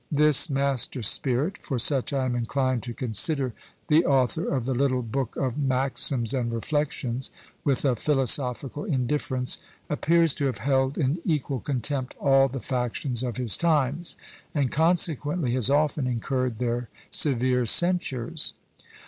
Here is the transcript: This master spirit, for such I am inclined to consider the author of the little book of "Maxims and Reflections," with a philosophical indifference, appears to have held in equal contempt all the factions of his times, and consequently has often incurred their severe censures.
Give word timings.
This 0.11 0.49
master 0.49 1.03
spirit, 1.03 1.59
for 1.59 1.77
such 1.77 2.11
I 2.11 2.25
am 2.25 2.35
inclined 2.35 2.81
to 2.81 2.93
consider 2.95 3.53
the 3.87 4.03
author 4.03 4.47
of 4.51 4.65
the 4.65 4.73
little 4.73 5.03
book 5.03 5.35
of 5.35 5.59
"Maxims 5.59 6.33
and 6.33 6.51
Reflections," 6.51 7.29
with 7.63 7.85
a 7.85 7.95
philosophical 7.95 8.83
indifference, 8.83 9.59
appears 9.91 10.33
to 10.33 10.47
have 10.47 10.57
held 10.57 10.97
in 10.97 11.19
equal 11.23 11.59
contempt 11.59 12.15
all 12.19 12.47
the 12.47 12.59
factions 12.59 13.21
of 13.21 13.37
his 13.37 13.55
times, 13.57 14.15
and 14.55 14.71
consequently 14.71 15.53
has 15.53 15.69
often 15.69 16.07
incurred 16.07 16.57
their 16.57 16.89
severe 17.11 17.67
censures. 17.67 18.55